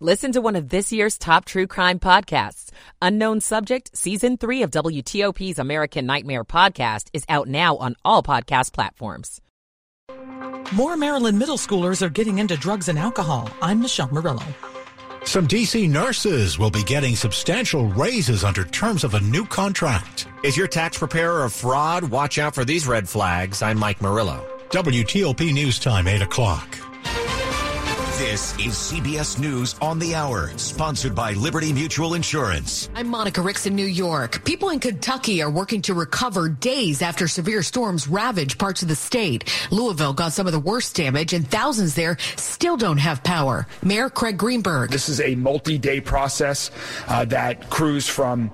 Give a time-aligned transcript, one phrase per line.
[0.00, 2.70] Listen to one of this year's top true crime podcasts.
[3.02, 8.72] Unknown Subject, Season 3 of WTOP's American Nightmare podcast is out now on all podcast
[8.72, 9.40] platforms.
[10.72, 13.50] More Maryland middle schoolers are getting into drugs and alcohol.
[13.60, 14.44] I'm Michelle Murillo.
[15.24, 20.28] Some DC nurses will be getting substantial raises under terms of a new contract.
[20.44, 22.04] Is your tax preparer a fraud?
[22.04, 23.62] Watch out for these red flags.
[23.62, 24.46] I'm Mike Murillo.
[24.70, 26.87] WTOP News Time, 8 o'clock.
[28.18, 32.90] This is CBS News on the Hour, sponsored by Liberty Mutual Insurance.
[32.96, 34.44] I'm Monica Ricks in New York.
[34.44, 38.96] People in Kentucky are working to recover days after severe storms ravaged parts of the
[38.96, 39.48] state.
[39.70, 43.68] Louisville got some of the worst damage, and thousands there still don't have power.
[43.84, 44.90] Mayor Craig Greenberg.
[44.90, 46.72] This is a multi-day process
[47.06, 48.50] uh, that crews from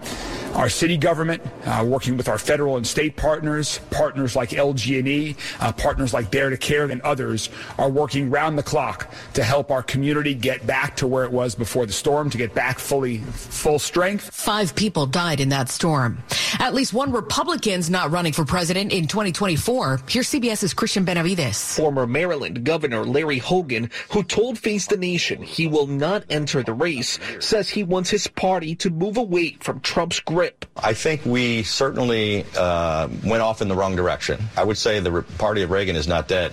[0.53, 5.73] our city government, uh, working with our federal and state partners, partners like LG&E, uh,
[5.73, 9.83] partners like Bear to Care, and others are working round the clock to help our
[9.83, 13.79] community get back to where it was before the storm, to get back fully full
[13.79, 14.33] strength.
[14.33, 16.23] Five people died in that storm.
[16.59, 20.01] At least one Republican's not running for president in 2024.
[20.09, 21.77] Here's CBS's Cristian Benavides.
[21.77, 26.73] Former Maryland Governor Larry Hogan, who told Face the Nation he will not enter the
[26.73, 30.67] race, says he wants his party to move away from Trump's grip grip.
[30.77, 34.43] I think we certainly uh, went off in the wrong direction.
[34.57, 36.53] I would say the party of Reagan is not dead,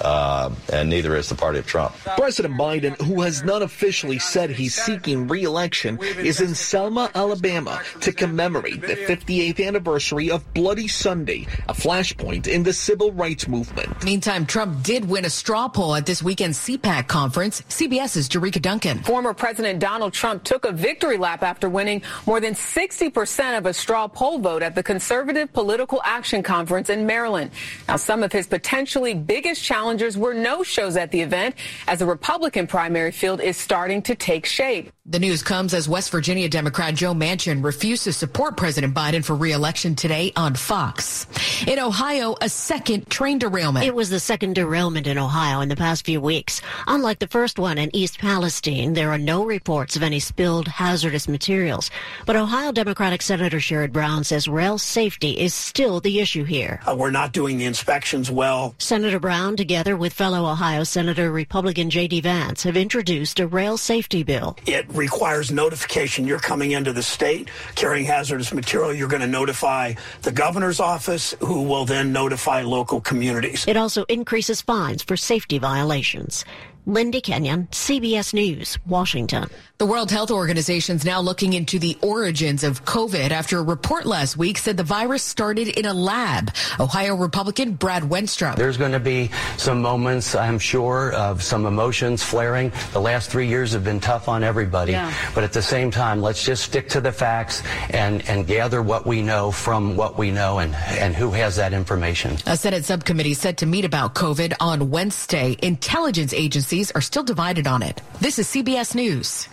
[0.00, 1.94] uh, and neither is the party of Trump.
[2.16, 8.12] President Biden, who has not officially said he's seeking re-election, is in Selma, Alabama to
[8.12, 14.02] commemorate the 58th anniversary of Bloody Sunday, a flashpoint in the civil rights movement.
[14.04, 17.62] Meantime, Trump did win a straw poll at this weekend's CPAC conference.
[17.62, 18.98] CBS's Jerika Duncan.
[19.02, 23.66] Former President Donald Trump took a victory lap after winning more than 60 percent of
[23.66, 27.50] a straw poll vote at the Conservative Political Action Conference in Maryland.
[27.88, 31.54] Now, some of his potentially biggest challengers were no-shows at the event
[31.86, 32.31] as a Republican
[32.68, 34.90] primary field is starting to take shape.
[35.04, 39.34] The news comes as West Virginia Democrat Joe Manchin refused to support President Biden for
[39.34, 41.26] re-election today on Fox.
[41.66, 43.84] In Ohio, a second train derailment.
[43.84, 46.62] It was the second derailment in Ohio in the past few weeks.
[46.86, 51.26] Unlike the first one in East Palestine, there are no reports of any spilled hazardous
[51.26, 51.90] materials.
[52.24, 56.80] But Ohio Democratic Senator Sherrod Brown says rail safety is still the issue here.
[56.86, 58.74] Uh, we're not doing the inspections well.
[58.78, 62.21] Senator Brown, together with fellow Ohio Senator Republican J.D.
[62.22, 64.56] Vance, have introduced a rail safety bill.
[64.64, 66.24] It requires notification.
[66.24, 68.94] You're coming into the state carrying hazardous material.
[68.94, 73.66] You're going to notify the governor's office, who will then notify local communities.
[73.66, 76.44] It also increases fines for safety violations.
[76.86, 79.48] Lindy Kenyon, CBS News, Washington.
[79.78, 84.04] The World Health Organization is now looking into the origins of COVID after a report
[84.04, 86.52] last week said the virus started in a lab.
[86.80, 88.56] Ohio Republican Brad Wenstrup.
[88.56, 92.72] There's going to be some moments, I'm sure, of some emotions flaring.
[92.92, 94.92] The last three years have been tough on everybody.
[94.92, 95.12] Yeah.
[95.34, 99.06] But at the same time, let's just stick to the facts and, and gather what
[99.06, 102.36] we know from what we know and, and who has that information.
[102.46, 105.56] A Senate subcommittee set to meet about COVID on Wednesday.
[105.62, 108.00] Intelligence agencies are still divided on it.
[108.20, 109.46] This is CBS News.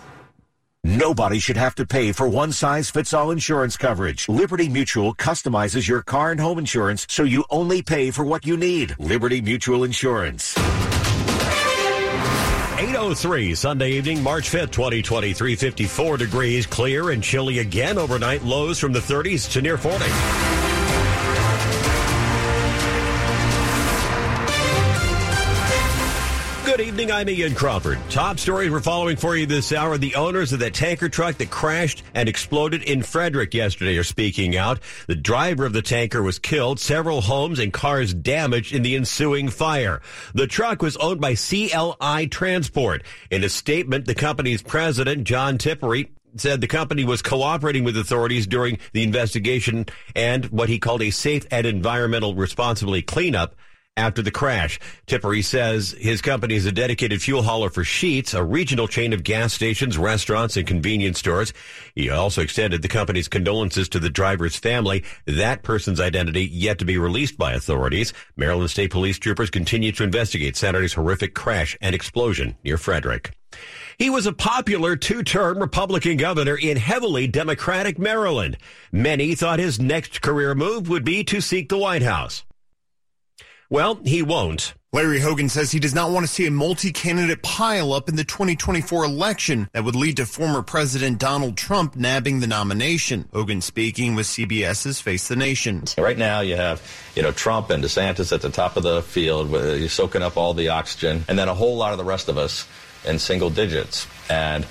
[0.82, 4.26] Nobody should have to pay for one size fits all insurance coverage.
[4.30, 8.56] Liberty Mutual customizes your car and home insurance so you only pay for what you
[8.56, 8.96] need.
[8.98, 10.56] Liberty Mutual Insurance.
[12.78, 18.94] 803 Sunday evening, March 5th, 2023, 54 degrees, clear and chilly again overnight, lows from
[18.94, 20.49] the 30s to near 40.
[27.00, 27.16] Evening.
[27.16, 27.98] I'm Ian Crawford.
[28.10, 29.96] Top stories we're following for you this hour.
[29.96, 34.54] The owners of that tanker truck that crashed and exploded in Frederick yesterday are speaking
[34.54, 34.80] out.
[35.06, 39.48] The driver of the tanker was killed, several homes and cars damaged in the ensuing
[39.48, 40.02] fire.
[40.34, 43.02] The truck was owned by CLI Transport.
[43.30, 48.46] In a statement, the company's president, John Tippery, said the company was cooperating with authorities
[48.46, 53.54] during the investigation and what he called a safe and environmental responsibly cleanup
[54.00, 54.80] after the crash.
[55.06, 59.22] Tippery says his company is a dedicated fuel hauler for Sheets, a regional chain of
[59.22, 61.52] gas stations, restaurants, and convenience stores.
[61.94, 65.04] He also extended the company's condolences to the driver's family.
[65.26, 68.12] That person's identity yet to be released by authorities.
[68.36, 73.32] Maryland State Police troopers continue to investigate Saturday's horrific crash and explosion near Frederick.
[73.98, 78.56] He was a popular two-term Republican governor in heavily Democratic Maryland.
[78.90, 82.44] Many thought his next career move would be to seek the White House.
[83.70, 84.74] Well, he won't.
[84.92, 89.04] Larry Hogan says he does not want to see a multi-candidate pileup in the 2024
[89.04, 93.28] election that would lead to former President Donald Trump nabbing the nomination.
[93.32, 95.84] Hogan speaking with CBS's Face the Nation.
[95.96, 96.82] Right now you have,
[97.14, 100.36] you know, Trump and DeSantis at the top of the field, you're uh, soaking up
[100.36, 102.66] all the oxygen, and then a whole lot of the rest of us
[103.04, 104.08] in single digits.
[104.28, 104.66] And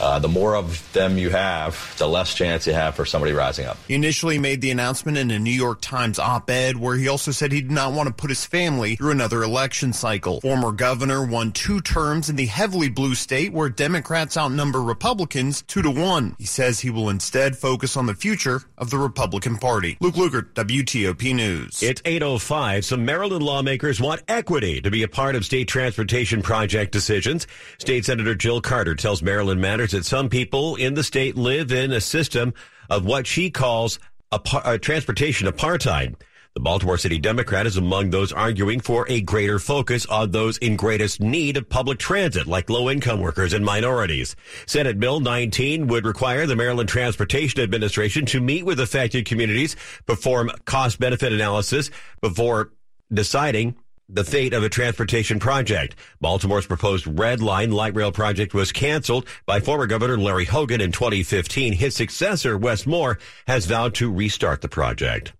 [0.00, 3.66] uh, the more of them you have, the less chance you have for somebody rising
[3.66, 3.78] up.
[3.88, 7.52] He initially made the announcement in a New York Times op-ed where he also said
[7.52, 10.40] he did not want to put his family through another election cycle.
[10.40, 15.82] Former governor won two terms in the heavily blue state where Democrats outnumber Republicans two
[15.82, 16.36] to one.
[16.38, 19.96] He says he will instead focus on the future of the Republican Party.
[20.00, 21.82] Luke Lukert, WTOP News.
[21.82, 22.84] It's 805.
[22.84, 27.46] Some Maryland lawmakers want equity to be a part of state transportation project decisions.
[27.78, 31.92] State Senator Jill Carter tells Maryland Matters that some people in the state live in
[31.92, 32.54] a system
[32.90, 33.98] of what she calls
[34.32, 36.14] a, a uh, transportation apartheid.
[36.54, 40.76] The Baltimore City Democrat is among those arguing for a greater focus on those in
[40.76, 44.34] greatest need of public transit, like low income workers and minorities.
[44.64, 50.50] Senate Bill 19 would require the Maryland Transportation Administration to meet with affected communities, perform
[50.64, 51.90] cost benefit analysis
[52.22, 52.72] before
[53.12, 53.76] deciding
[54.08, 55.96] the fate of a transportation project.
[56.20, 60.92] Baltimore's proposed Red Line light rail project was canceled by former Governor Larry Hogan in
[60.92, 61.72] 2015.
[61.72, 65.32] His successor, Wes Moore, has vowed to restart the project.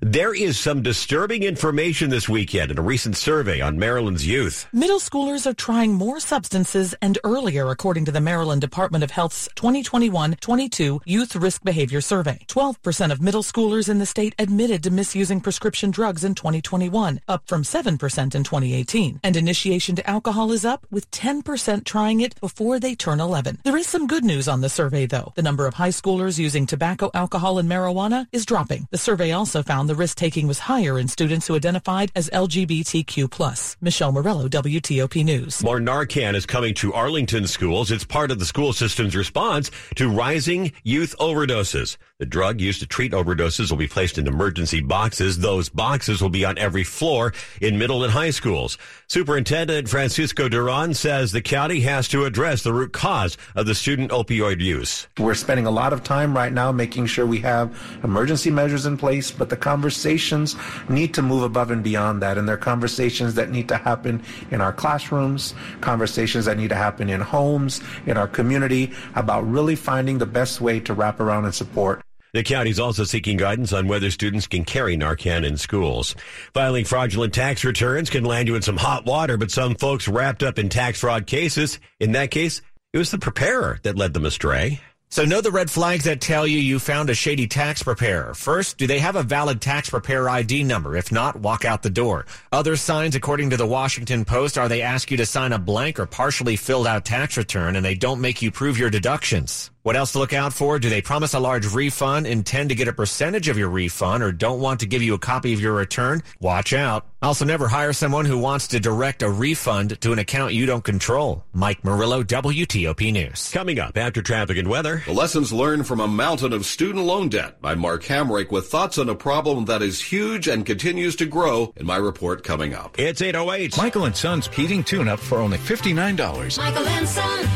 [0.00, 4.66] There is some disturbing information this weekend in a recent survey on Maryland's youth.
[4.72, 9.48] Middle schoolers are trying more substances and earlier, according to the Maryland Department of Health's
[9.56, 12.44] 2021-22 Youth Risk Behavior Survey.
[12.48, 17.46] 12% of middle schoolers in the state admitted to misusing prescription drugs in 2021, up
[17.46, 17.90] from 7%
[18.34, 19.20] in 2018.
[19.22, 23.60] And initiation to alcohol is up, with 10% trying it before they turn 11.
[23.64, 25.32] There is some good news on the survey, though.
[25.36, 28.88] The number of high schoolers using tobacco, alcohol, and marijuana is dropping.
[28.90, 33.76] The survey also found the risk taking was higher in students who identified as LGBTQ+.
[33.80, 35.62] Michelle Murillo, WTOP News.
[35.62, 37.90] More Narcan is coming to Arlington schools.
[37.90, 41.96] It's part of the school system's response to rising youth overdoses.
[42.18, 45.40] The drug used to treat overdoses will be placed in emergency boxes.
[45.40, 48.78] Those boxes will be on every floor in middle and high schools.
[49.06, 54.12] Superintendent Francisco Duran says the county has to address the root cause of the student
[54.12, 55.08] opioid use.
[55.18, 58.96] We're spending a lot of time right now making sure we have emergency measures in
[58.96, 60.56] place, but the conversations
[60.88, 62.38] need to move above and beyond that.
[62.38, 65.52] And they're conversations that need to happen in our classrooms,
[65.82, 70.62] conversations that need to happen in homes, in our community about really finding the best
[70.62, 72.05] way to wrap around and support
[72.36, 76.14] the county is also seeking guidance on whether students can carry Narcan in schools.
[76.52, 80.42] Filing fraudulent tax returns can land you in some hot water, but some folks wrapped
[80.42, 81.80] up in tax fraud cases.
[81.98, 82.60] In that case,
[82.92, 84.80] it was the preparer that led them astray.
[85.08, 88.34] So know the red flags that tell you you found a shady tax preparer.
[88.34, 90.96] First, do they have a valid tax preparer ID number?
[90.96, 92.26] If not, walk out the door.
[92.52, 96.00] Other signs, according to the Washington Post, are they ask you to sign a blank
[96.00, 99.70] or partially filled out tax return and they don't make you prove your deductions.
[99.86, 100.80] What else to look out for?
[100.80, 104.32] Do they promise a large refund, intend to get a percentage of your refund, or
[104.32, 106.24] don't want to give you a copy of your return?
[106.40, 107.06] Watch out.
[107.22, 110.82] Also, never hire someone who wants to direct a refund to an account you don't
[110.82, 111.44] control.
[111.52, 113.52] Mike Murillo, WTOP News.
[113.52, 115.04] Coming up after traffic and weather.
[115.06, 118.98] The lessons learned from a mountain of student loan debt by Mark Hamrick with thoughts
[118.98, 122.98] on a problem that is huge and continues to grow in my report coming up.
[122.98, 123.76] It's 808.
[123.76, 126.58] Michael and Son's heating tune up for only $59.
[126.58, 127.48] Michael and Son.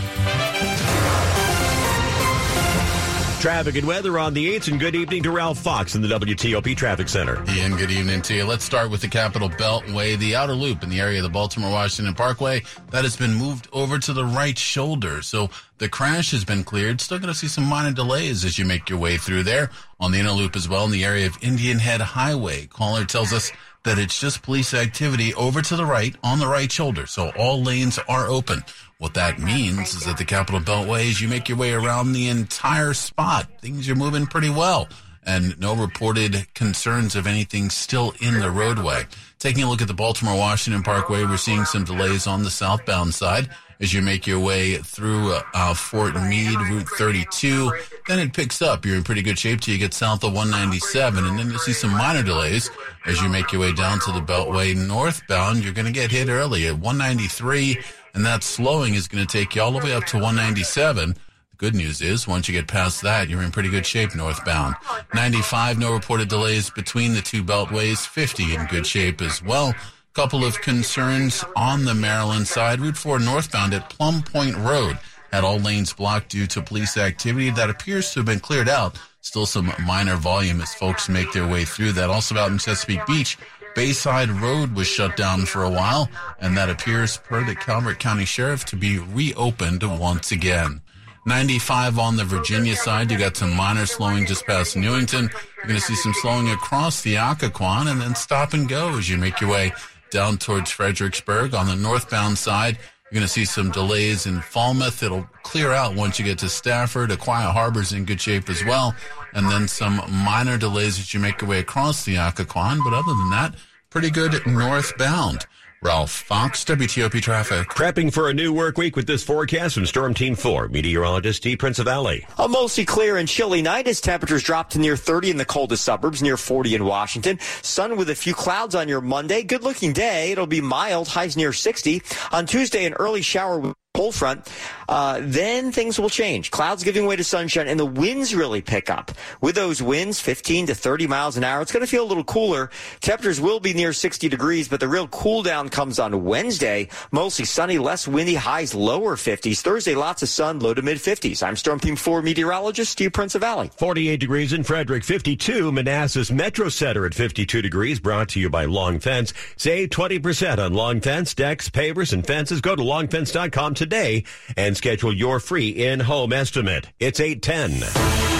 [3.41, 6.77] Traffic and weather on the 8th, and good evening to Ralph Fox in the WTOP
[6.77, 7.43] Traffic Center.
[7.49, 8.45] Ian, good evening to you.
[8.45, 11.71] Let's start with the Capital Beltway, the outer loop in the area of the Baltimore
[11.71, 12.63] Washington Parkway.
[12.91, 15.23] That has been moved over to the right shoulder.
[15.23, 17.01] So the crash has been cleared.
[17.01, 19.71] Still going to see some minor delays as you make your way through there.
[20.01, 22.67] On the inner loop as well in the area of Indian Head Highway.
[22.67, 23.53] Caller tells us
[23.85, 27.07] that it's just police activity over to the right on the right shoulder.
[27.07, 28.65] So all lanes are open.
[29.01, 32.29] What that means is that the Capital Beltway, as you make your way around the
[32.29, 34.91] entire spot, things are moving pretty well.
[35.25, 39.05] And no reported concerns of anything still in the roadway.
[39.39, 43.15] Taking a look at the Baltimore Washington Parkway, we're seeing some delays on the southbound
[43.15, 43.49] side
[43.81, 47.73] as you make your way through uh, Fort Meade, Route 32.
[48.07, 48.85] Then it picks up.
[48.85, 51.73] You're in pretty good shape till you get south of 197, and then you'll see
[51.73, 52.71] some minor delays
[53.07, 55.65] as you make your way down to the Beltway northbound.
[55.65, 57.79] You're going to get hit early at 193
[58.15, 61.11] and that slowing is going to take you all the way up to 197.
[61.11, 64.75] The good news is once you get past that, you're in pretty good shape northbound.
[65.15, 68.07] 95, no reported delays between the two beltways.
[68.07, 69.75] 50 in good shape as well.
[70.13, 72.81] Couple of concerns on the Maryland side.
[72.81, 74.99] Route 4 northbound at Plum Point Road
[75.33, 78.99] had all lanes blocked due to police activity that appears to have been cleared out.
[79.21, 82.11] Still some minor volume as folks make their way through that.
[82.11, 83.39] Also out in Chesapeake Beach,
[83.75, 86.09] Bayside Road was shut down for a while,
[86.41, 90.81] and that appears, per the Calvert County Sheriff, to be reopened once again.
[91.27, 93.11] 95 on the Virginia side.
[93.11, 95.31] You got some minor slowing just past Newington.
[95.57, 99.09] You're going to see some slowing across the Occoquan and then stop and go as
[99.09, 99.73] you make your way
[100.11, 101.55] down towards Fredericksburg.
[101.55, 102.79] On the northbound side,
[103.11, 105.03] you're going to see some delays in Falmouth.
[105.03, 107.11] It'll clear out once you get to Stafford.
[107.11, 108.95] Aquia Harbor's in good shape as well.
[109.35, 112.85] And then some minor delays as you make your way across the Occoquan.
[112.85, 113.57] But other than that,
[113.91, 115.47] pretty good northbound.
[115.83, 117.69] Ralph Fox, WTOP Traffic.
[117.69, 121.57] Prepping for a new work week with this forecast from Storm Team 4, meteorologist D.
[121.57, 122.23] Prinzivalli.
[122.37, 125.83] A mostly clear and chilly night as temperatures drop to near 30 in the coldest
[125.83, 127.39] suburbs, near 40 in Washington.
[127.63, 129.43] Sun with a few clouds on your Monday.
[129.43, 130.33] Good looking day.
[130.33, 132.03] It'll be mild, highs near 60.
[132.31, 134.49] On Tuesday, an early shower cold front,
[134.89, 136.51] uh, then things will change.
[136.53, 139.11] Clouds giving way to sunshine, and the winds really pick up.
[139.41, 142.25] With those winds, 15 to 30 miles an hour, it's going to feel a little
[142.25, 142.71] cooler.
[143.01, 146.89] Temperatures will be near 60 degrees, but the real cool down comes on Wednesday.
[147.11, 149.61] Mostly sunny, less windy, highs lower 50s.
[149.61, 151.43] Thursday, lots of sun, low to mid 50s.
[151.43, 153.77] I'm Storm Team 4 meteorologist Steve Prinzivalli.
[153.77, 158.67] 48 degrees in Frederick, 52 Manassas Metro Center at 52 degrees, brought to you by
[158.67, 159.35] Long Fence.
[159.57, 162.61] Save 20% on Long Fence, decks, pavers, and fences.
[162.61, 164.25] Go to longfence.com today
[164.59, 166.91] and schedule your free in-home estimate.
[167.01, 168.40] It's 810.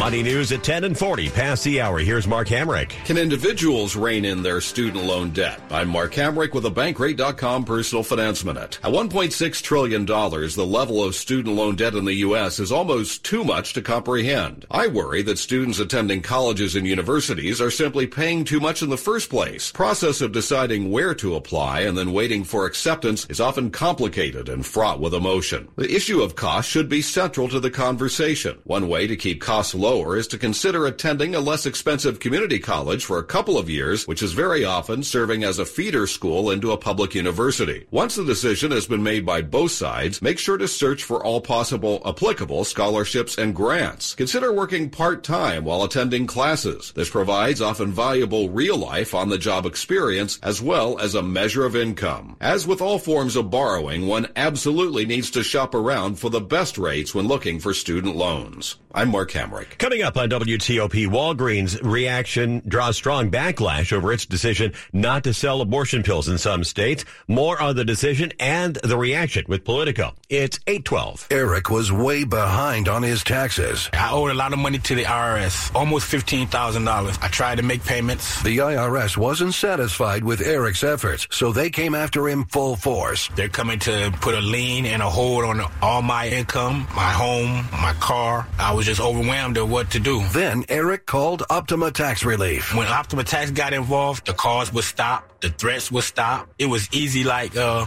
[0.00, 1.98] Money news at 10 and 40 past the hour.
[1.98, 2.88] Here's Mark Hamrick.
[3.04, 5.60] Can individuals rein in their student loan debt?
[5.70, 8.78] I'm Mark Hamrick with a Bankrate.com personal finance minute.
[8.82, 12.58] At $1.6 trillion, the level of student loan debt in the U.S.
[12.58, 14.64] is almost too much to comprehend.
[14.70, 18.96] I worry that students attending colleges and universities are simply paying too much in the
[18.96, 19.70] first place.
[19.70, 24.64] Process of deciding where to apply and then waiting for acceptance is often complicated and
[24.64, 25.68] fraught with emotion.
[25.76, 28.60] The issue of cost should be central to the conversation.
[28.64, 32.60] One way to keep costs low lower is to consider attending a less expensive community
[32.60, 36.52] college for a couple of years, which is very often serving as a feeder school
[36.52, 37.84] into a public university.
[37.90, 41.40] Once the decision has been made by both sides, make sure to search for all
[41.40, 44.14] possible applicable scholarships and grants.
[44.14, 46.92] Consider working part-time while attending classes.
[46.94, 52.36] This provides often valuable real-life on-the-job experience as well as a measure of income.
[52.40, 56.78] As with all forms of borrowing, one absolutely needs to shop around for the best
[56.78, 58.76] rates when looking for student loans.
[58.92, 59.79] I'm Mark Hamrick.
[59.80, 65.62] Coming up on WTOP, Walgreens reaction draws strong backlash over its decision not to sell
[65.62, 67.06] abortion pills in some states.
[67.28, 70.12] More on the decision and the reaction with Politico.
[70.28, 71.28] It's 812.
[71.30, 73.88] Eric was way behind on his taxes.
[73.94, 77.18] I owed a lot of money to the IRS, almost $15,000.
[77.22, 78.42] I tried to make payments.
[78.42, 83.30] The IRS wasn't satisfied with Eric's efforts, so they came after him full force.
[83.34, 87.66] They're coming to put a lien and a hold on all my income, my home,
[87.72, 88.46] my car.
[88.58, 90.20] I was just overwhelmed at what to do.
[90.32, 92.74] Then Eric called Optima Tax Relief.
[92.74, 96.48] When Optima Tax got involved, the calls would stop, the threats would stop.
[96.58, 97.86] It was easy like, uh,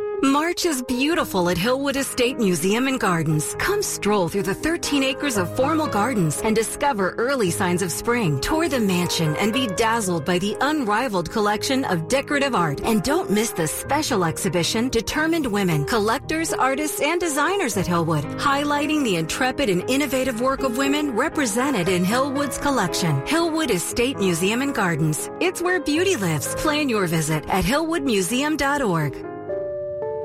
[0.23, 3.55] March is beautiful at Hillwood Estate Museum and Gardens.
[3.57, 8.39] Come stroll through the 13 acres of formal gardens and discover early signs of spring.
[8.39, 12.81] Tour the mansion and be dazzled by the unrivaled collection of decorative art.
[12.81, 19.03] And don't miss the special exhibition, Determined Women, collectors, artists, and designers at Hillwood, highlighting
[19.03, 23.21] the intrepid and innovative work of women represented in Hillwood's collection.
[23.21, 25.31] Hillwood Estate Museum and Gardens.
[25.39, 26.53] It's where beauty lives.
[26.61, 29.30] Plan your visit at hillwoodmuseum.org.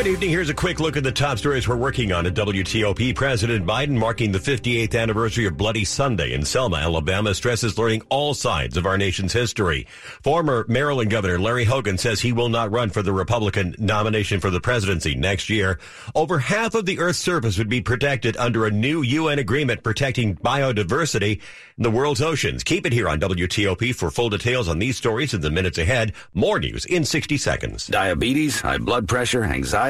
[0.00, 0.30] Good evening.
[0.30, 3.14] Here's a quick look at the top stories we're working on at WTOP.
[3.14, 8.32] President Biden marking the 58th anniversary of Bloody Sunday in Selma, Alabama, stresses learning all
[8.32, 9.86] sides of our nation's history.
[10.22, 14.48] Former Maryland Governor Larry Hogan says he will not run for the Republican nomination for
[14.48, 15.78] the presidency next year.
[16.14, 20.34] Over half of the Earth's surface would be protected under a new UN agreement protecting
[20.36, 21.42] biodiversity
[21.76, 22.64] in the world's oceans.
[22.64, 26.14] Keep it here on WTOP for full details on these stories in the minutes ahead.
[26.32, 27.86] More news in 60 seconds.
[27.86, 29.89] Diabetes, high blood pressure, anxiety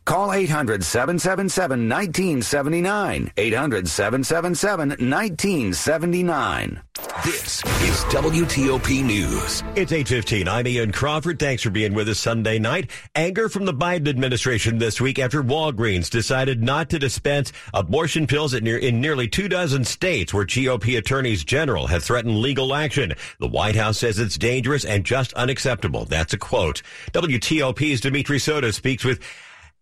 [0.11, 3.31] Call 800 777 1979.
[3.37, 6.81] 800 777 1979.
[7.23, 9.63] This is WTOP News.
[9.77, 10.49] It's 815.
[10.49, 11.39] I'm Ian Crawford.
[11.39, 12.91] Thanks for being with us Sunday night.
[13.15, 18.53] Anger from the Biden administration this week after Walgreens decided not to dispense abortion pills
[18.61, 23.13] near, in nearly two dozen states where GOP attorneys general have threatened legal action.
[23.39, 26.03] The White House says it's dangerous and just unacceptable.
[26.03, 26.81] That's a quote.
[27.13, 29.21] WTOP's Dimitri Sotis speaks with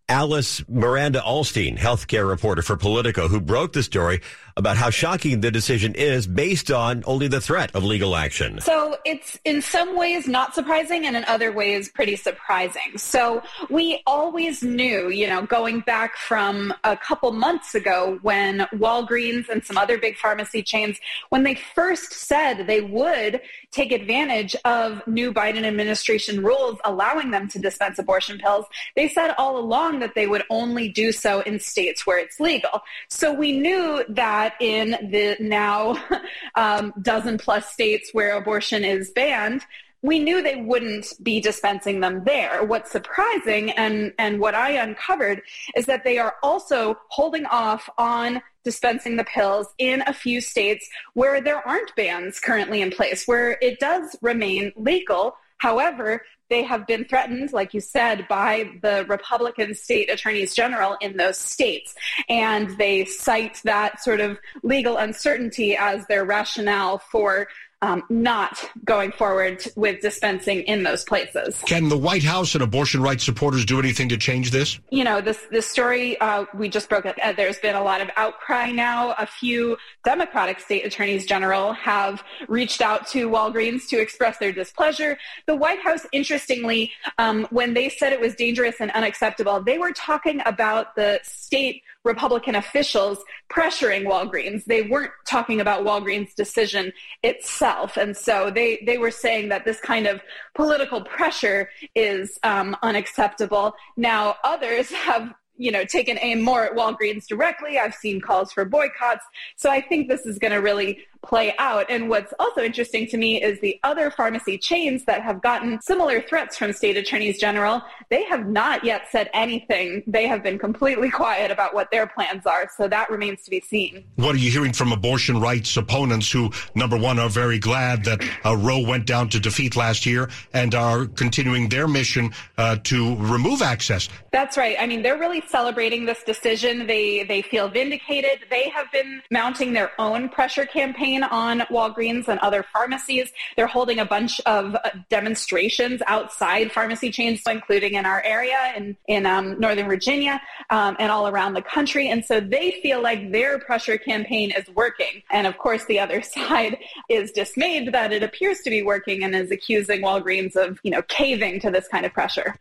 [0.09, 4.21] Alice Miranda Ollstein, healthcare reporter for Politico, who broke the story
[4.59, 8.59] about how shocking the decision is based on only the threat of legal action.
[8.59, 12.97] So it's in some ways not surprising and in other ways pretty surprising.
[12.97, 19.47] So we always knew, you know, going back from a couple months ago when Walgreens
[19.47, 20.99] and some other big pharmacy chains,
[21.29, 23.39] when they first said they would
[23.71, 28.65] take advantage of new Biden administration rules allowing them to dispense abortion pills,
[28.97, 32.81] they said all along that they would only do so in states where it's legal.
[33.07, 35.97] So we knew that that in the now
[36.55, 39.65] um, dozen plus states where abortion is banned,
[40.01, 42.63] we knew they wouldn't be dispensing them there.
[42.63, 45.41] What's surprising and, and what I uncovered
[45.75, 50.87] is that they are also holding off on dispensing the pills in a few states
[51.15, 55.35] where there aren't bans currently in place, where it does remain legal.
[55.57, 61.17] However, they have been threatened, like you said, by the Republican state attorneys general in
[61.17, 61.95] those states.
[62.27, 67.47] And they cite that sort of legal uncertainty as their rationale for
[67.81, 71.61] um, not going forward with dispensing in those places.
[71.65, 74.79] Can the White House and abortion rights supporters do anything to change this?
[74.89, 77.05] You know, this this story uh, we just broke.
[77.05, 79.15] Uh, there's been a lot of outcry now.
[79.17, 85.17] A few Democratic state attorneys general have reached out to Walgreens to express their displeasure.
[85.45, 89.91] The White House, interestingly, um, when they said it was dangerous and unacceptable, they were
[89.91, 93.19] talking about the state Republican officials
[93.51, 94.65] pressuring Walgreens.
[94.65, 97.97] They weren't talking about Walgreens' decision itself.
[97.97, 100.21] And so they, they were saying that this kind of
[100.55, 103.73] political pressure is um, unacceptable.
[103.97, 107.77] Now, others have you know, taken aim more at Walgreens directly.
[107.77, 109.25] I've seen calls for boycotts.
[109.57, 111.85] So I think this is going to really play out.
[111.89, 116.21] And what's also interesting to me is the other pharmacy chains that have gotten similar
[116.21, 120.03] threats from state attorneys general, they have not yet said anything.
[120.07, 122.69] They have been completely quiet about what their plans are.
[122.75, 124.05] So that remains to be seen.
[124.15, 128.23] What are you hearing from abortion rights opponents who, number one, are very glad that
[128.45, 133.15] uh, Roe went down to defeat last year and are continuing their mission uh, to
[133.17, 134.09] remove access?
[134.31, 134.77] That's right.
[134.79, 136.87] I mean, they're really celebrating this decision.
[136.87, 138.45] They, they feel vindicated.
[138.49, 143.31] They have been mounting their own pressure campaign campaign on Walgreens and other pharmacies.
[143.55, 144.75] They're holding a bunch of
[145.09, 151.11] demonstrations outside pharmacy chains, including in our area in, in um, Northern Virginia um, and
[151.11, 152.09] all around the country.
[152.09, 155.23] And so they feel like their pressure campaign is working.
[155.31, 156.77] And of course, the other side
[157.09, 161.01] is dismayed that it appears to be working and is accusing Walgreens of, you know,
[161.03, 162.55] caving to this kind of pressure.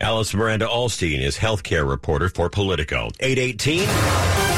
[0.00, 3.10] Alice Miranda Ollstein is healthcare reporter for Politico.
[3.18, 4.57] 818.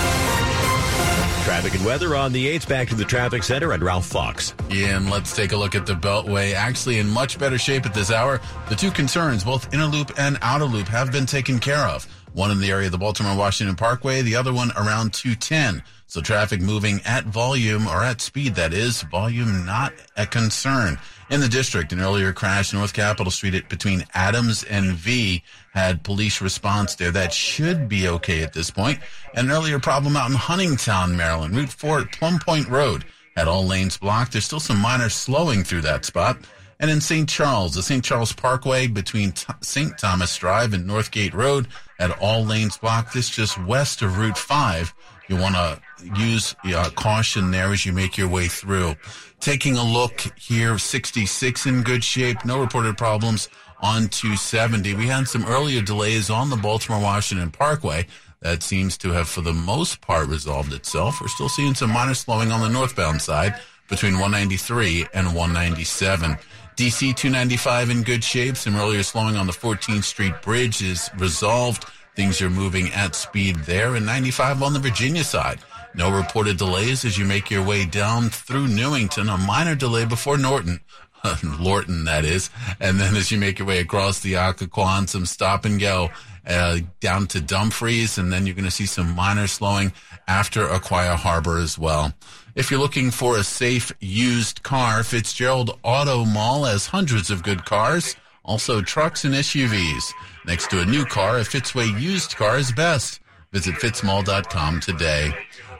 [1.50, 2.68] Traffic and weather on the 8th.
[2.68, 4.54] Back to the traffic center and Ralph Fox.
[4.70, 6.54] Yeah, and let's take a look at the Beltway.
[6.54, 8.40] Actually, in much better shape at this hour.
[8.68, 12.06] The two concerns, both inner loop and outer loop, have been taken care of.
[12.34, 15.82] One in the area of the Baltimore Washington Parkway, the other one around 210.
[16.10, 20.98] So traffic moving at volume or at speed, that is, volume not a concern.
[21.30, 26.02] In the district, an earlier crash North Capitol Street at, between Adams and V had
[26.02, 27.12] police response there.
[27.12, 28.98] That should be okay at this point.
[29.36, 33.04] An earlier problem out in Huntingtown, Maryland, Route 4 at Plum Point Road
[33.36, 34.32] had all lanes blocked.
[34.32, 36.38] There's still some minor slowing through that spot.
[36.80, 37.28] And in St.
[37.28, 38.02] Charles, the St.
[38.02, 39.96] Charles Parkway between T- St.
[39.96, 41.68] Thomas Drive and Northgate Road
[42.00, 43.12] had all lanes blocked.
[43.12, 44.92] This just west of Route 5.
[45.30, 45.80] You want to
[46.20, 48.96] use uh, caution there as you make your way through.
[49.38, 53.48] Taking a look here, 66 in good shape, no reported problems
[53.80, 54.94] on 270.
[54.94, 58.08] We had some earlier delays on the Baltimore Washington Parkway.
[58.40, 61.20] That seems to have, for the most part, resolved itself.
[61.20, 63.54] We're still seeing some minor slowing on the northbound side
[63.88, 66.38] between 193 and 197.
[66.76, 68.56] DC 295 in good shape.
[68.56, 71.84] Some earlier slowing on the 14th Street Bridge is resolved.
[72.20, 73.94] Things are moving at speed there.
[73.94, 75.60] And 95 on the Virginia side.
[75.94, 79.30] No reported delays as you make your way down through Newington.
[79.30, 80.80] A minor delay before Norton.
[81.42, 82.50] Lorton, that is.
[82.78, 86.10] And then as you make your way across the Occoquan, some stop and go
[86.46, 88.18] uh, down to Dumfries.
[88.18, 89.90] And then you're going to see some minor slowing
[90.28, 92.12] after Aquia Harbor as well.
[92.54, 97.64] If you're looking for a safe used car, Fitzgerald Auto Mall has hundreds of good
[97.64, 100.12] cars, also trucks and SUVs.
[100.46, 103.20] Next to a new car, a Fitzway used car is best.
[103.52, 105.34] Visit fitzmall.com today.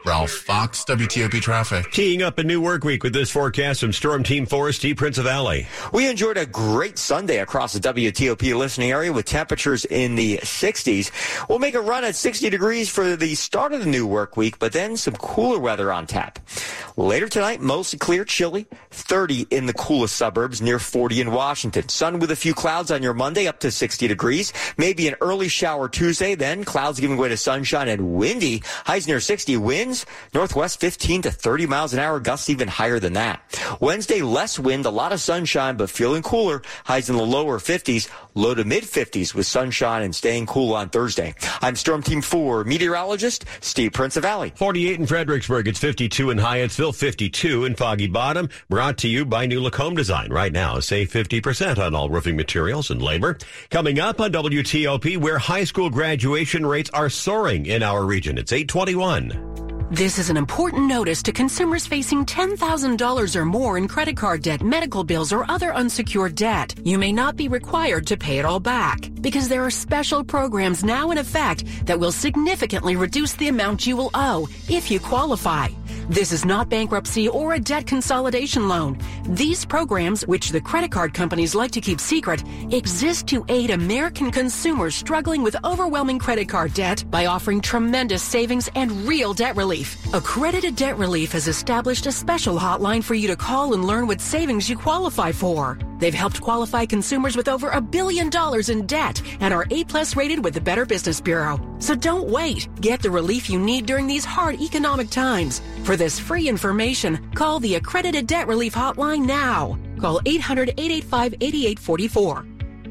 [0.06, 1.92] Ralph Fox, WTOP Traffic.
[1.92, 5.66] Teeing up a new work week with this forecast from Storm Team 4, Steve Prinzivalli.
[5.92, 11.10] We enjoyed a great Sunday across the WTOP listening area with temperatures in the 60s.
[11.50, 14.58] We'll make a run at 60 degrees for the start of the new work week,
[14.58, 16.38] but then some cooler weather on tap.
[16.96, 21.88] Later tonight, mostly clear, chilly, 30 in the coolest suburbs, near 40 in Washington.
[21.88, 24.52] Sun with a few clouds on your Monday, up to 60 degrees.
[24.78, 28.62] Maybe an early shower Tuesday, then clouds giving way to sunshine and windy.
[28.84, 29.56] Highs near 60
[29.90, 33.40] winds, northwest 15 to 30 miles an hour, gusts even higher than that.
[33.80, 36.62] Wednesday, less wind, a lot of sunshine, but feeling cooler.
[36.84, 40.90] Highs in the lower 50s, low to mid 50s with sunshine and staying cool on
[40.90, 41.34] Thursday.
[41.60, 44.56] I'm Storm Team 4 meteorologist Steve Prinzivalli.
[44.56, 45.66] 48 in Fredericksburg.
[45.68, 48.48] It's 52 in Hyattsville, 52 in Foggy Bottom.
[48.68, 50.30] Brought to you by New Look Home Design.
[50.30, 53.38] Right now, save 50% on all roofing materials and labor.
[53.70, 58.38] Coming up on WTOP, where high school graduation rates are soaring in our region.
[58.38, 59.79] It's 821.
[59.90, 64.62] This is an important notice to consumers facing $10,000 or more in credit card debt,
[64.62, 66.72] medical bills, or other unsecured debt.
[66.84, 70.84] You may not be required to pay it all back because there are special programs
[70.84, 75.66] now in effect that will significantly reduce the amount you will owe if you qualify.
[76.08, 78.98] This is not bankruptcy or a debt consolidation loan.
[79.28, 84.30] These programs, which the credit card companies like to keep secret, exist to aid American
[84.30, 89.79] consumers struggling with overwhelming credit card debt by offering tremendous savings and real debt relief.
[90.12, 94.20] Accredited Debt Relief has established a special hotline for you to call and learn what
[94.20, 95.78] savings you qualify for.
[95.98, 100.16] They've helped qualify consumers with over a billion dollars in debt and are A plus
[100.16, 101.60] rated with the Better Business Bureau.
[101.78, 102.68] So don't wait.
[102.80, 105.60] Get the relief you need during these hard economic times.
[105.84, 109.78] For this free information, call the Accredited Debt Relief Hotline now.
[110.00, 112.46] Call 800 885 8844.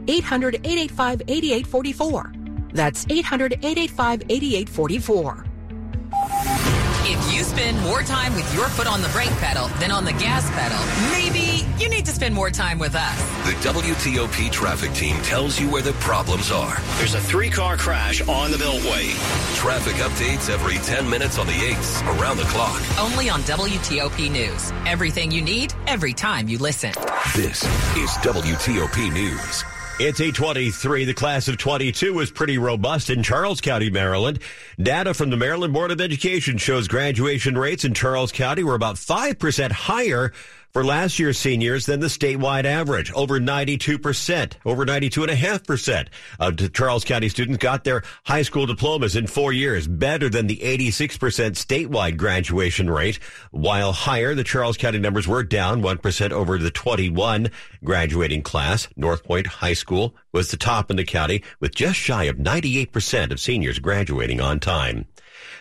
[0.08, 2.34] 800 885 8844.
[2.74, 5.49] That's 800 885 8844.
[7.12, 10.14] If you spend more time with your foot on the brake pedal than on the
[10.14, 10.78] gas pedal,
[11.10, 13.20] maybe you need to spend more time with us.
[13.48, 16.78] The WTOP traffic team tells you where the problems are.
[17.00, 19.10] There's a three car crash on the Beltway.
[19.56, 22.80] Traffic updates every 10 minutes on the 8s, around the clock.
[23.00, 24.72] Only on WTOP News.
[24.86, 26.94] Everything you need, every time you listen.
[27.36, 27.64] This
[27.98, 29.64] is WTOP News.
[30.02, 31.04] It's 823.
[31.04, 34.40] The class of 22 was pretty robust in Charles County, Maryland.
[34.82, 38.96] Data from the Maryland Board of Education shows graduation rates in Charles County were about
[38.96, 40.32] 5% higher
[40.72, 46.08] for last year's seniors than the statewide average, over 92%, over 92.5%
[46.40, 50.48] of uh, Charles County students got their high school diplomas in four years, better than
[50.48, 51.10] the 86%
[51.56, 53.20] statewide graduation rate.
[53.52, 57.50] While higher, the Charles County numbers were down 1% over the 21
[57.84, 58.88] graduating class.
[58.96, 63.32] North Point High School was the top in the county with just shy of 98%
[63.32, 65.06] of seniors graduating on time.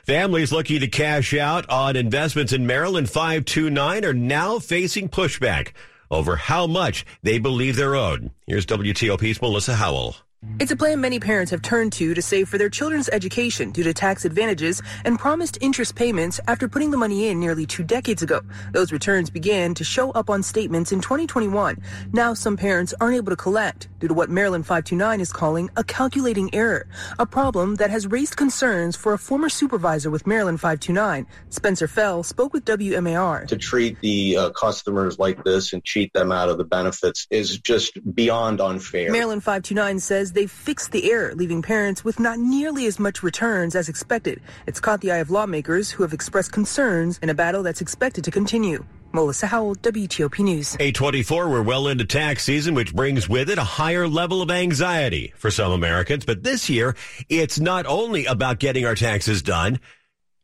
[0.09, 5.73] Families looking to cash out on investments in Maryland 529 are now facing pushback
[6.11, 8.31] over how much they believe they're owed.
[8.47, 10.17] Here's WTOP's Melissa Howell.
[10.61, 13.83] It's a plan many parents have turned to to save for their children's education due
[13.83, 18.23] to tax advantages and promised interest payments after putting the money in nearly two decades
[18.23, 18.41] ago.
[18.73, 21.83] Those returns began to show up on statements in 2021.
[22.13, 25.83] Now some parents aren't able to collect due to what Maryland 529 is calling a
[25.83, 26.87] calculating error,
[27.19, 31.27] a problem that has raised concerns for a former supervisor with Maryland 529.
[31.51, 33.49] Spencer Fell spoke with WMAR.
[33.49, 37.59] To treat the uh, customers like this and cheat them out of the benefits is
[37.59, 39.11] just beyond unfair.
[39.11, 43.75] Maryland 529 says they've fixed the error, leaving parents with not nearly as much returns
[43.75, 44.41] as expected.
[44.67, 48.25] It's caught the eye of lawmakers who have expressed concerns in a battle that's expected
[48.25, 48.85] to continue.
[49.13, 50.75] Melissa Howell, WTOP News.
[50.75, 55.33] 824, we're well into tax season, which brings with it a higher level of anxiety
[55.37, 56.25] for some Americans.
[56.25, 56.95] But this year,
[57.29, 59.81] it's not only about getting our taxes done,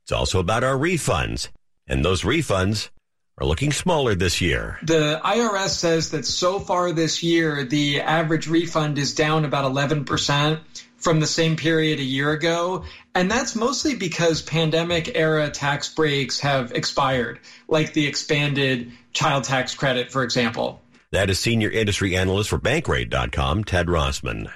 [0.03, 1.49] it's also about our refunds.
[1.87, 2.89] And those refunds
[3.39, 4.79] are looking smaller this year.
[4.83, 10.61] The IRS says that so far this year, the average refund is down about 11%
[10.97, 12.85] from the same period a year ago.
[13.15, 19.75] And that's mostly because pandemic era tax breaks have expired, like the expanded child tax
[19.75, 20.81] credit, for example.
[21.11, 24.51] That is senior industry analyst for Bankrate.com, Ted Rossman.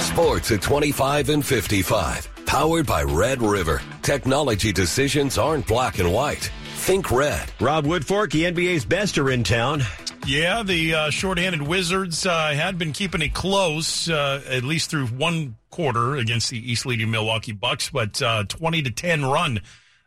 [0.00, 2.28] Sports at 25 and 55.
[2.46, 3.82] Powered by Red River.
[4.02, 6.50] Technology decisions aren't black and white.
[6.86, 7.50] Think red.
[7.60, 9.82] Rob Woodfork, the NBA's best, are in town.
[10.24, 15.08] Yeah, the uh, shorthanded Wizards uh, had been keeping it close, uh, at least through
[15.08, 19.62] one quarter against the East leading Milwaukee Bucks, but uh, 20 to 10 run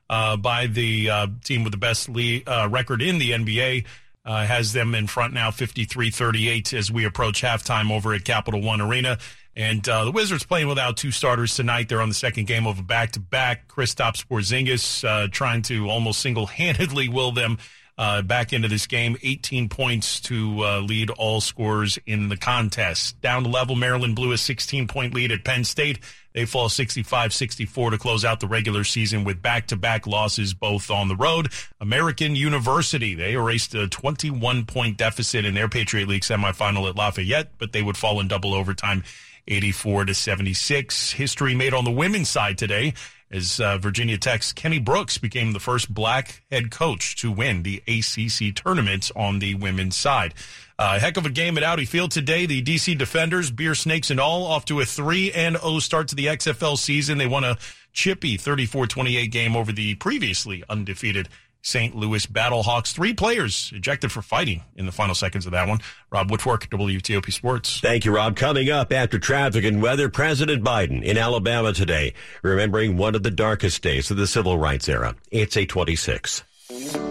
[0.09, 3.85] uh, by the uh, team with the best lead, record in the NBA
[4.23, 8.79] has them in front now 53 38 as we approach halftime over at Capital One
[8.79, 9.17] Arena.
[9.55, 11.89] And uh, the Wizards playing without two starters tonight.
[11.89, 13.67] They're on the second game of a back-to-back.
[13.67, 17.57] Kristaps Porzingis uh, trying to almost single-handedly will them
[17.99, 19.17] uh, back into this game.
[19.21, 23.19] 18 points to uh, lead all scorers in the contest.
[23.19, 25.99] Down to level, Maryland blew a 16-point lead at Penn State.
[26.33, 31.15] They fall 65-64 to close out the regular season with back-to-back losses both on the
[31.17, 31.51] road.
[31.81, 37.73] American University, they erased a 21-point deficit in their Patriot League semifinal at Lafayette, but
[37.73, 39.03] they would fall in double overtime
[39.49, 41.11] 84 to 76.
[41.11, 42.93] History made on the women's side today
[43.31, 47.83] as uh, Virginia Tech's Kenny Brooks became the first black head coach to win the
[47.87, 50.33] ACC tournament on the women's side.
[50.79, 52.45] A uh, heck of a game at Audi Field today.
[52.45, 56.15] The DC Defenders, beer snakes and all, off to a 3 and 0 start to
[56.15, 57.17] the XFL season.
[57.17, 57.57] They won a
[57.91, 61.27] chippy 34-28 game over the previously undefeated
[61.61, 61.95] St.
[61.95, 62.93] Louis Battlehawks.
[62.93, 65.79] Three players ejected for fighting in the final seconds of that one.
[66.11, 67.79] Rob Woodfork, WTOP Sports.
[67.79, 68.35] Thank you, Rob.
[68.35, 73.31] Coming up after traffic and weather, President Biden in Alabama today, remembering one of the
[73.31, 75.15] darkest days of the civil rights era.
[75.31, 76.43] It's 826.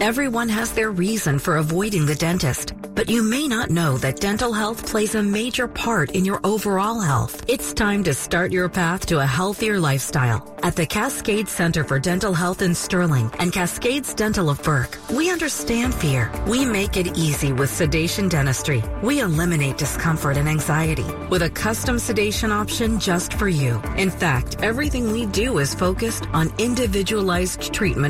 [0.00, 4.52] Everyone has their reason for avoiding the dentist, but you may not know that dental
[4.52, 7.44] health plays a major part in your overall health.
[7.48, 10.54] It's time to start your path to a healthier lifestyle.
[10.62, 15.28] At the Cascade Center for Dental Health in Sterling and Cascades Dental of Burke, we
[15.28, 16.30] understand fear.
[16.46, 18.84] We make it easy with sedation dentistry.
[19.02, 23.82] We eliminate discomfort and anxiety with a custom sedation option just for you.
[23.96, 28.06] In fact, everything we do is focused on individualized treatment